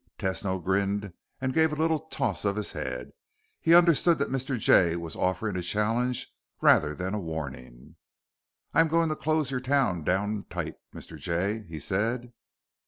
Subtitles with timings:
[0.17, 3.11] Tesno grinned and gave a little toss of his head.
[3.59, 4.57] He understood that Mr.
[4.57, 7.97] Jay was offering a challenge rather than a warning.
[8.73, 11.19] "I'm going to close your town down tight, Mr.
[11.19, 12.33] Jay," he said.